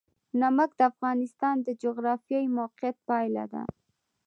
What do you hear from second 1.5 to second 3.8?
د جغرافیایي موقیعت پایله ده.